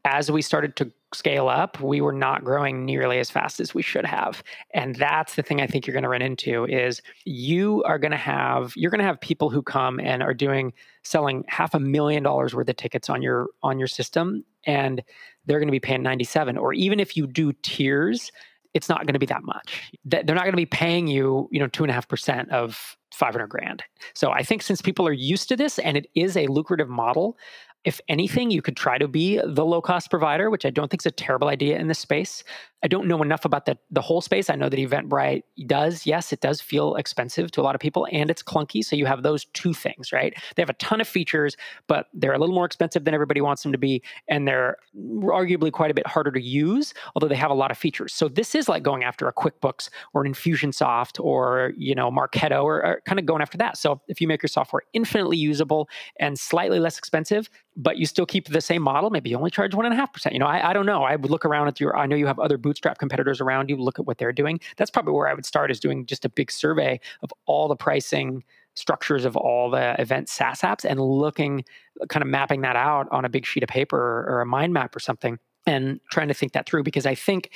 [0.05, 3.83] as we started to scale up, we were not growing nearly as fast as we
[3.83, 4.43] should have.
[4.75, 8.13] And that's the thing I think you're going to run into is you are going
[8.13, 11.81] to have you're going to have people who come and are doing selling half a
[11.81, 15.03] million dollars worth of tickets on your on your system and
[15.47, 18.31] they're going to be paying 97 or even if you do tiers
[18.75, 19.91] it's not going to be that much.
[20.05, 22.97] They're not going to be paying you you know two and a half percent of
[23.15, 23.83] 500 grand.
[24.15, 27.39] So i think since people are used to this and it is a lucrative model
[27.87, 31.03] if anything, you could try to be the low cost provider, which I don't think
[31.03, 32.43] is a terrible idea in this space.
[32.83, 34.51] I don't know enough about the, the whole space.
[34.51, 36.05] I know that Eventbrite does.
[36.05, 38.85] Yes, it does feel expensive to a lot of people and it's clunky.
[38.85, 40.35] So you have those two things, right?
[40.55, 43.63] They have a ton of features, but they're a little more expensive than everybody wants
[43.63, 44.03] them to be.
[44.29, 44.77] And they're
[45.23, 48.13] arguably quite a bit harder to use, although they have a lot of features.
[48.13, 52.63] So this is like going after a QuickBooks or an Infusionsoft or, you know, Marketo
[52.63, 53.79] or, or kind of going after that.
[53.79, 55.89] So if you make your software infinitely usable
[56.21, 59.11] and slightly less expensive, but you still keep the same model.
[59.11, 60.33] Maybe you only charge one and a half percent.
[60.33, 61.03] You know, I, I don't know.
[61.05, 61.97] I would look around at your.
[61.97, 63.77] I know you have other bootstrap competitors around you.
[63.77, 64.61] Look at what they're doing.
[64.77, 65.71] That's probably where I would start.
[65.71, 70.29] Is doing just a big survey of all the pricing structures of all the event
[70.29, 71.65] SaaS apps and looking,
[72.11, 74.73] kind of mapping that out on a big sheet of paper or, or a mind
[74.73, 76.83] map or something, and trying to think that through.
[76.83, 77.51] Because I think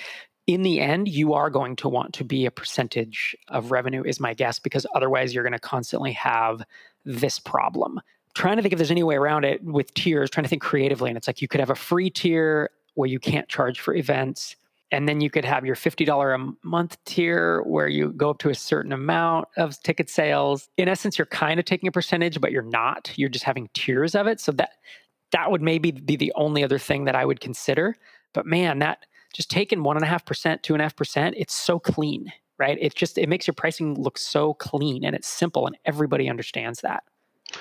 [0.46, 4.20] in the end, you are going to want to be a percentage of revenue, is
[4.20, 6.62] my guess, because otherwise you're going to constantly have
[7.04, 8.00] this problem
[8.34, 11.10] trying to think if there's any way around it with tiers, trying to think creatively.
[11.10, 14.56] And it's like you could have a free tier where you can't charge for events.
[14.92, 18.50] And then you could have your $50 a month tier where you go up to
[18.50, 20.68] a certain amount of ticket sales.
[20.76, 23.12] In essence, you're kind of taking a percentage, but you're not.
[23.16, 24.40] You're just having tiers of it.
[24.40, 24.70] So that
[25.30, 27.94] that would maybe be the only other thing that I would consider.
[28.32, 31.36] But man, that just taking one and a half percent, two and a half percent,
[31.38, 32.76] it's so clean, right?
[32.80, 36.80] It just it makes your pricing look so clean and it's simple and everybody understands
[36.80, 37.04] that.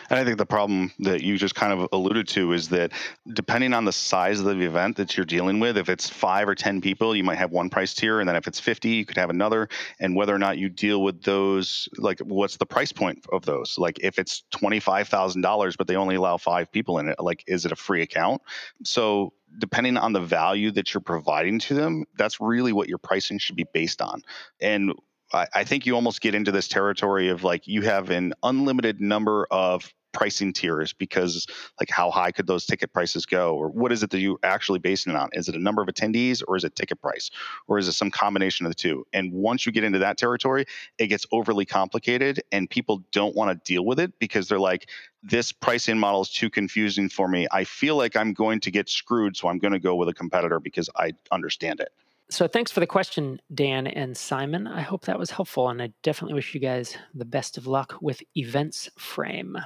[0.10, 2.92] And I think the problem that you just kind of alluded to is that
[3.34, 6.56] depending on the size of the event that you're dealing with, if it's five or
[6.56, 8.20] 10 people, you might have one price tier.
[8.20, 9.70] And then if it's 50, you could have another.
[10.00, 13.78] And whether or not you deal with those, like what's the price point of those?
[13.78, 17.72] Like if it's $25,000, but they only allow five people in it, like is it
[17.72, 18.42] a free account?
[18.84, 23.40] So depending on the value that you're providing to them, that's really what your pricing
[23.40, 24.22] should be based on.
[24.62, 24.94] And
[25.34, 29.02] I, I think you almost get into this territory of like you have an unlimited
[29.02, 31.48] number of pricing tiers because
[31.80, 33.56] like how high could those ticket prices go?
[33.56, 35.30] Or what is it that you actually basing it on?
[35.34, 37.30] Is it a number of attendees or is it ticket price?
[37.68, 39.06] Or is it some combination of the two?
[39.14, 40.66] And once you get into that territory
[40.98, 44.90] it gets overly complicated and people don't want to deal with it because they're like
[45.22, 47.48] this pricing model is too confusing for me.
[47.52, 50.14] I feel like i'm going to get screwed so i'm going to go with a
[50.14, 51.90] competitor because i understand it
[52.30, 54.68] so thanks for the question, Dan and Simon.
[54.68, 57.96] I hope that was helpful, and I definitely wish you guys the best of luck
[58.02, 59.58] with Events Frame.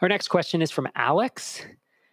[0.00, 1.64] Our next question is from Alex.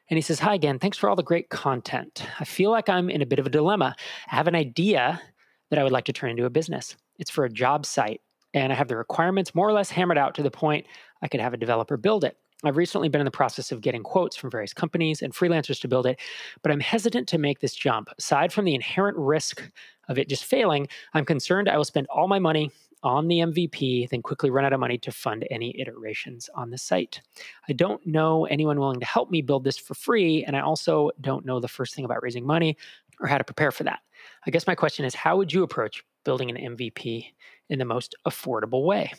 [0.10, 0.80] And he says, Hi again.
[0.80, 2.24] Thanks for all the great content.
[2.40, 3.96] I feel like I'm in a bit of a dilemma.
[4.32, 5.22] I have an idea
[5.70, 6.96] that I would like to turn into a business.
[7.20, 8.22] It's for a job site,
[8.54, 10.86] and I have the requirements more or less hammered out to the point
[11.22, 12.38] I could have a developer build it.
[12.64, 15.88] I've recently been in the process of getting quotes from various companies and freelancers to
[15.88, 16.20] build it,
[16.64, 18.10] but I'm hesitant to make this jump.
[18.18, 19.70] Aside from the inherent risk
[20.10, 22.72] of it just failing, I'm concerned I will spend all my money
[23.04, 26.78] on the MVP, then quickly run out of money to fund any iterations on the
[26.80, 27.22] site.
[27.70, 31.12] I don't know anyone willing to help me build this for free, and I also
[31.22, 32.76] don't know the first thing about raising money
[33.20, 34.00] or how to prepare for that.
[34.46, 37.28] I guess my question is how would you approach building an MVP
[37.70, 39.14] in the most affordable way?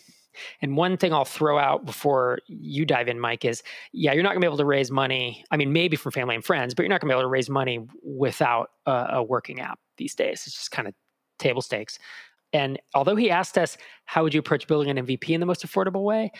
[0.62, 4.30] And one thing I'll throw out before you dive in, Mike, is yeah, you're not
[4.30, 5.44] going to be able to raise money.
[5.50, 7.32] I mean, maybe from family and friends, but you're not going to be able to
[7.32, 10.46] raise money without a, a working app these days.
[10.46, 10.94] It's just kind of
[11.38, 11.98] table stakes.
[12.52, 15.66] And although he asked us, how would you approach building an MVP in the most
[15.66, 16.32] affordable way?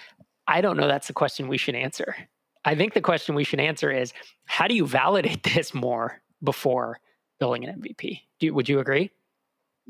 [0.47, 2.17] I don't know that's the question we should answer.
[2.65, 4.13] I think the question we should answer is
[4.47, 7.01] how do you validate this more before
[7.39, 8.23] building an MVP?
[8.41, 9.11] Do, would you agree?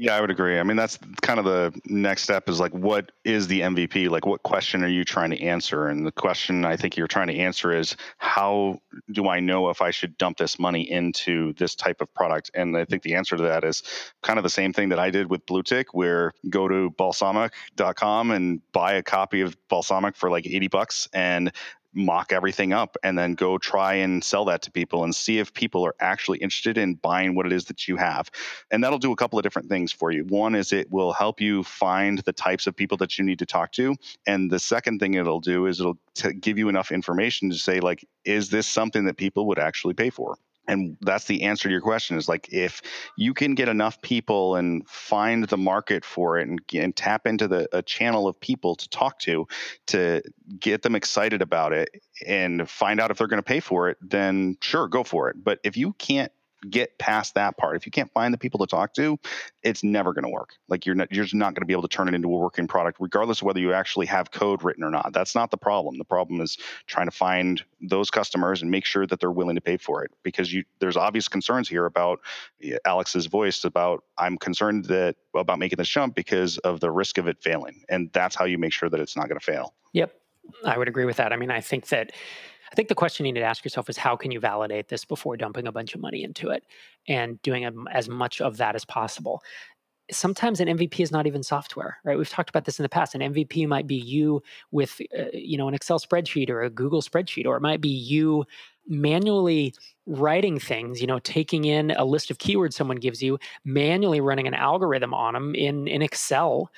[0.01, 0.61] Yeah, I would agree.
[0.61, 4.09] I mean, that's kind of the next step is like, what is the MVP?
[4.09, 5.89] Like, what question are you trying to answer?
[5.89, 8.81] And the question I think you're trying to answer is, how
[9.11, 12.53] do I know if I should dump this money into this type of product?
[12.55, 13.83] And I think the answer to that is
[14.23, 18.61] kind of the same thing that I did with Bluetick, where go to balsamiq.com and
[18.71, 21.51] buy a copy of Balsamiq for like 80 bucks and
[21.99, 25.53] mock everything up and then go try and sell that to people and see if
[25.53, 28.31] people are actually interested in buying what it is that you have.
[28.71, 30.25] And that'll do a couple of different things for you.
[30.25, 33.47] One is it will help you find the types of people that you need to
[33.47, 33.97] talk to.
[34.27, 37.81] And the second thing it'll do is it'll t- give you enough information to say,
[37.81, 40.37] like, is this something that people would actually pay for?
[40.69, 42.83] And that's the answer to your question is like if
[43.17, 47.49] you can get enough people and find the market for it and, and tap into
[47.49, 49.47] the a channel of people to talk to
[49.87, 50.23] to
[50.61, 51.89] get them excited about it
[52.27, 55.37] and find out if they're going to pay for it then sure go for it.
[55.43, 56.31] But if you can't
[56.69, 57.77] get past that part.
[57.77, 59.19] If you can't find the people to talk to,
[59.63, 60.57] it's never going to work.
[60.69, 62.37] Like you're not, you're just not going to be able to turn it into a
[62.37, 65.13] working product, regardless of whether you actually have code written or not.
[65.13, 65.99] That's not the problem.
[65.99, 69.61] The problem is trying to find those customers and make sure that they're willing to
[69.61, 70.11] pay for it.
[70.23, 72.21] Because you, there's obvious concerns here about
[72.85, 77.29] Alex's voice about I'm concerned that about making this jump because of the risk of
[77.29, 79.75] it failing, and that's how you make sure that it's not going to fail.
[79.93, 80.13] Yep,
[80.65, 81.33] I would agree with that.
[81.33, 82.13] I mean, I think that
[82.71, 85.05] I think the question you need to ask yourself is how can you validate this
[85.05, 86.65] before dumping a bunch of money into it
[87.07, 89.43] and doing as much of that as possible.
[90.11, 92.17] Sometimes an MVP is not even software, right?
[92.17, 93.15] We've talked about this in the past.
[93.15, 97.03] An MVP might be you with, uh, you know, an Excel spreadsheet or a Google
[97.03, 98.47] spreadsheet, or it might be you
[98.87, 99.75] manually
[100.07, 104.47] writing things, you know, taking in a list of keywords someone gives you, manually running
[104.47, 106.71] an algorithm on them in, in Excel,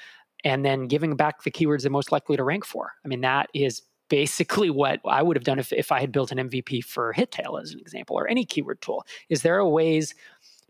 [0.44, 2.92] and then giving back the keywords they're most likely to rank for.
[3.04, 6.32] I mean, that is basically what I would have done if, if I had built
[6.32, 9.06] an MVP for HitTail as an example, or any keyword tool.
[9.30, 10.14] Is there a ways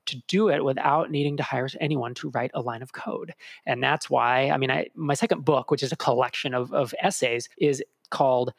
[0.07, 3.35] to do it without needing to hire anyone to write a line of code?
[3.67, 6.95] And that's why, I mean, I, my second book, which is a collection of, of
[7.03, 8.53] essays, is called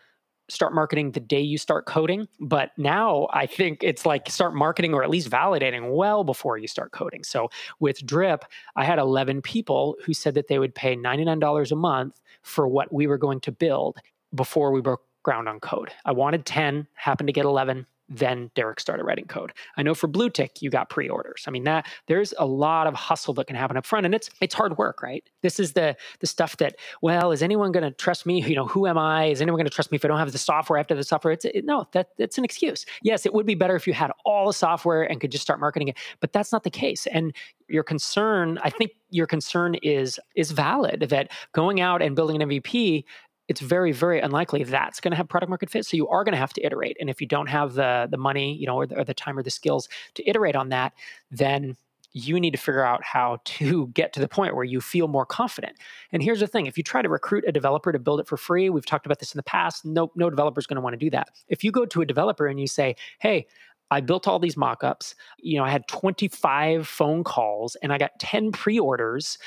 [0.49, 2.27] start marketing the day you start coding.
[2.41, 6.67] But now I think it's like start marketing or at least validating well before you
[6.67, 7.23] start coding.
[7.23, 8.43] So with Drip,
[8.75, 12.91] I had 11 people who said that they would pay $99 a month for what
[12.91, 13.99] we were going to build
[14.33, 15.91] before we broke ground on code.
[16.05, 17.85] I wanted 10, happened to get 11.
[18.13, 19.53] Then Derek started writing code.
[19.77, 21.45] I know for Bluetick, you got pre-orders.
[21.47, 24.29] I mean, that there's a lot of hustle that can happen up front, and it's
[24.41, 25.23] it's hard work, right?
[25.43, 28.43] This is the the stuff that, well, is anyone going to trust me?
[28.43, 29.27] You know, who am I?
[29.27, 31.31] Is anyone going to trust me if I don't have the software after the software?
[31.31, 32.85] It's it, no, that that's an excuse.
[33.01, 35.61] Yes, it would be better if you had all the software and could just start
[35.61, 37.07] marketing it, but that's not the case.
[37.07, 37.33] And
[37.69, 42.49] your concern, I think your concern is is valid that going out and building an
[42.49, 43.05] MVP
[43.51, 46.31] it's very very unlikely that's going to have product market fit so you are going
[46.31, 48.87] to have to iterate and if you don't have the the money you know or
[48.87, 50.93] the, or the time or the skills to iterate on that
[51.29, 51.75] then
[52.13, 55.25] you need to figure out how to get to the point where you feel more
[55.25, 55.77] confident.
[56.11, 58.35] And here's the thing if you try to recruit a developer to build it for
[58.35, 60.93] free, we've talked about this in the past, no, no developer is going to want
[60.93, 61.29] to do that.
[61.47, 63.47] If you go to a developer and you say, hey,
[63.91, 65.15] I built all these mockups.
[65.39, 69.37] You know, I had 25 phone calls and I got 10 pre-orders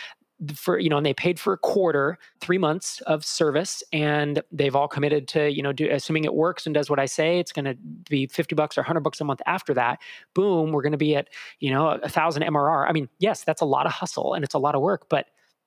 [0.55, 4.75] for you know and they paid for a quarter three months of service and they've
[4.75, 7.53] all committed to you know do, assuming it works and does what i say it's
[7.53, 7.77] going to
[8.11, 10.01] be 50 bucks or 100 bucks a month after that
[10.35, 11.29] boom we're going to be at
[11.61, 14.55] you know a thousand mrr i mean yes that's a lot of hustle and it's
[14.55, 15.27] a lot of work but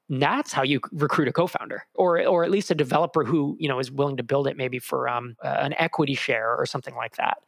[0.10, 3.80] that's how you recruit a co-founder or or at least a developer who you know
[3.80, 7.40] is willing to build it maybe for um, an equity share or something like that.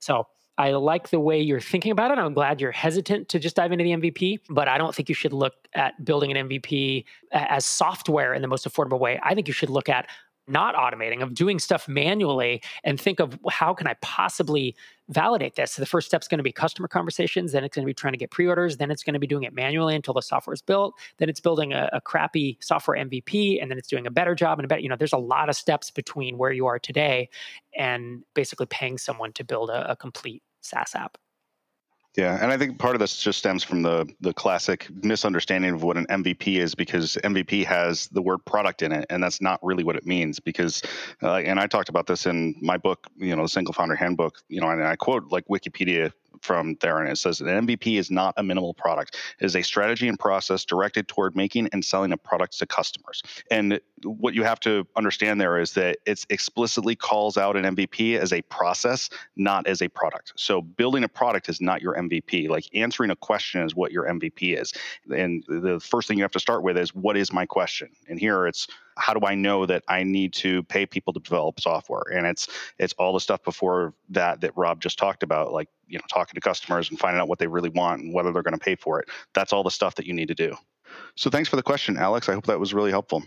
[0.00, 0.26] So
[0.60, 2.18] I like the way you're thinking about it.
[2.18, 5.14] I'm glad you're hesitant to just dive into the MVP, but I don't think you
[5.14, 9.18] should look at building an MVP as software in the most affordable way.
[9.22, 10.06] I think you should look at
[10.46, 14.76] not automating, of doing stuff manually and think of how can I possibly
[15.08, 15.72] validate this?
[15.72, 17.52] So the first step is going to be customer conversations.
[17.52, 18.76] Then it's going to be trying to get pre-orders.
[18.76, 20.94] Then it's going to be doing it manually until the software is built.
[21.16, 24.58] Then it's building a, a crappy software MVP, and then it's doing a better job
[24.58, 24.82] and a better.
[24.82, 27.30] You know, there's a lot of steps between where you are today
[27.74, 31.18] and basically paying someone to build a, a complete SaaS app.
[32.16, 35.84] Yeah, and I think part of this just stems from the the classic misunderstanding of
[35.84, 39.60] what an MVP is because MVP has the word product in it, and that's not
[39.62, 40.40] really what it means.
[40.40, 40.82] Because,
[41.22, 44.42] uh, and I talked about this in my book, you know, the Single Founder Handbook,
[44.48, 48.10] you know, and I quote like Wikipedia from there, and it says an MVP is
[48.10, 49.16] not a minimal product.
[49.38, 53.22] It is a strategy and process directed toward making and selling a product to customers.
[53.50, 58.18] And what you have to understand there is that it explicitly calls out an MVP
[58.18, 60.32] as a process, not as a product.
[60.36, 62.48] So building a product is not your MVP.
[62.48, 64.72] Like answering a question is what your MVP is.
[65.14, 67.90] And the first thing you have to start with is what is my question?
[68.08, 68.66] And here it's
[69.00, 72.02] how do I know that I need to pay people to develop software?
[72.12, 72.48] And it's
[72.78, 76.34] it's all the stuff before that that Rob just talked about, like you know talking
[76.34, 78.76] to customers and finding out what they really want and whether they're going to pay
[78.76, 79.08] for it.
[79.34, 80.56] That's all the stuff that you need to do.
[81.16, 82.28] So thanks for the question, Alex.
[82.28, 83.22] I hope that was really helpful.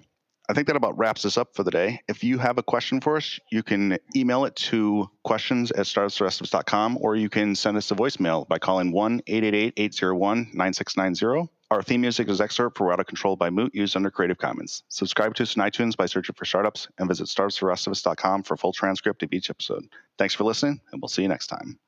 [0.50, 2.02] I think that about wraps us up for the day.
[2.10, 6.98] If you have a question for us, you can email it to questions at startupsfortherestofus.com
[7.00, 11.50] or you can send us a voicemail by calling 1 888 801 9690.
[11.72, 14.84] Our theme music is excerpt for Out Control by Moot, used under Creative Commons.
[14.90, 18.74] Subscribe to us on iTunes by searching for startups and visit startupsfortherestofus.com for a full
[18.74, 19.86] transcript of each episode.
[20.20, 21.80] Thanks for listening, and we'll see you next time.